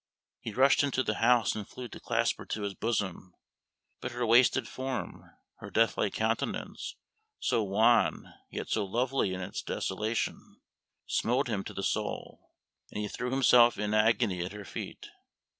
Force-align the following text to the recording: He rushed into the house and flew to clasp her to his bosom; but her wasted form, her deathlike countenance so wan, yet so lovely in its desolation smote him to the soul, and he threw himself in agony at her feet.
He 0.39 0.51
rushed 0.51 0.81
into 0.81 1.03
the 1.03 1.17
house 1.17 1.53
and 1.55 1.67
flew 1.69 1.87
to 1.89 1.99
clasp 1.99 2.39
her 2.39 2.45
to 2.47 2.63
his 2.63 2.73
bosom; 2.73 3.35
but 3.99 4.13
her 4.13 4.25
wasted 4.25 4.67
form, 4.67 5.29
her 5.59 5.69
deathlike 5.69 6.13
countenance 6.15 6.95
so 7.39 7.61
wan, 7.61 8.33
yet 8.49 8.67
so 8.67 8.83
lovely 8.83 9.31
in 9.31 9.41
its 9.41 9.61
desolation 9.61 10.59
smote 11.05 11.47
him 11.47 11.63
to 11.65 11.73
the 11.75 11.83
soul, 11.83 12.49
and 12.89 12.99
he 12.99 13.07
threw 13.07 13.29
himself 13.29 13.77
in 13.77 13.93
agony 13.93 14.43
at 14.43 14.53
her 14.53 14.65
feet. 14.65 15.07